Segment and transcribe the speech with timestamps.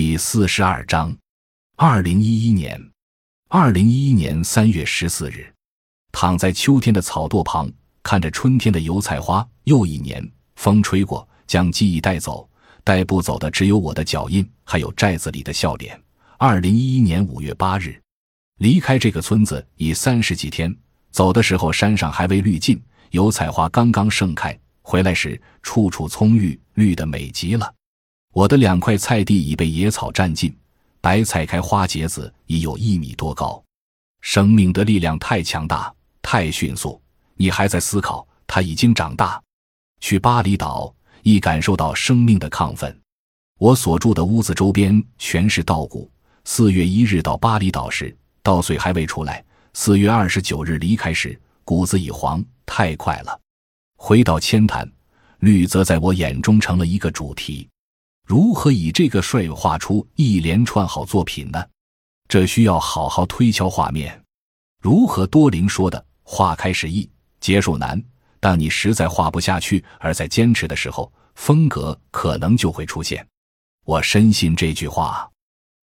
[0.00, 1.12] 第四十二章，
[1.74, 2.80] 二零一一年，
[3.48, 5.52] 二零一一年三月十四日，
[6.12, 7.68] 躺在秋天的草垛旁，
[8.00, 9.44] 看着春天的油菜花。
[9.64, 10.24] 又一年，
[10.54, 12.48] 风吹过，将记忆带走，
[12.84, 16.00] 带不走的只有我的脚印，还有寨子里的笑脸。
[16.38, 18.00] 二零一一年五月八日，
[18.58, 20.72] 离开这个村子已三十几天，
[21.10, 22.80] 走的时候山上还未绿尽，
[23.10, 27.74] 油菜花刚刚盛开；回来时，处处葱郁，绿得美极了。
[28.32, 30.54] 我的两块菜地已被野草占尽，
[31.00, 33.62] 白菜开花结子已有一米多高。
[34.20, 35.92] 生命的力量太强大，
[36.22, 37.00] 太迅速。
[37.36, 39.40] 你还在思考，它已经长大。
[40.00, 42.96] 去巴厘岛，亦感受到生命的亢奋。
[43.58, 46.10] 我所住的屋子周边全是稻谷。
[46.44, 49.42] 四月一日到巴厘岛时，稻穗还未出来；
[49.74, 52.44] 四月二十九日离开时，谷子已黄。
[52.66, 53.40] 太快了。
[53.96, 54.88] 回到千潭，
[55.40, 57.68] 绿则在我眼中成了一个主题。
[58.28, 61.64] 如何以这个帅画出一连串好作品呢？
[62.28, 64.22] 这需要好好推敲画面。
[64.82, 67.08] 如何多林说的“画开始易，
[67.40, 67.98] 结束难”，
[68.38, 73.26] 当你实在画不下去而在坚持的时候，风格可能就会出现。
[73.86, 75.26] 我深信这句话。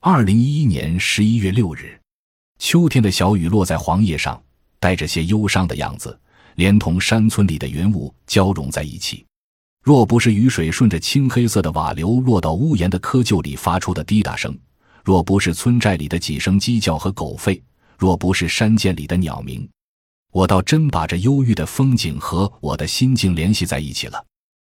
[0.00, 2.00] 二零一一年十一月六日，
[2.58, 4.42] 秋天的小雨落在黄叶上，
[4.78, 6.18] 带着些忧伤的样子，
[6.54, 9.26] 连同山村里的云雾交融在一起。
[9.82, 14.56] 若不是雨水顺着青黑色的瓦流落到屋檐的窠臼里发出的滴答声，
[15.02, 17.60] 若不是村寨里的几声鸡叫和狗吠，
[17.98, 19.66] 若不是山涧里的鸟鸣，
[20.32, 24.22] 我倒真把这忧郁的风景和我的心境联系在一起了。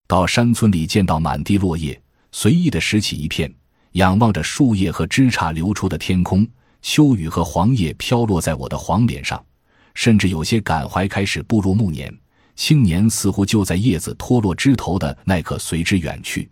[0.06, 2.00] 到山村里见到满地落叶，
[2.32, 3.54] 随意的拾起一片，
[3.92, 6.48] 仰望着树叶和枝杈流出的天空，
[6.80, 9.44] 秋雨和黄叶飘落在我的黄脸上，
[9.92, 12.10] 甚至有些感怀，开始步入暮年。
[12.56, 16.50] 青年似乎就在叶子脱落枝头的那刻随之远去，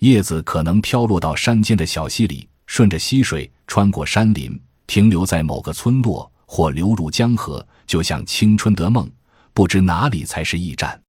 [0.00, 9.10] 叶子可能飘落到山间的小溪里，顺着溪水穿过山林，停留在某个村落，或流入江河，就像青春的梦。
[9.52, 11.03] 不知哪里才是驿站。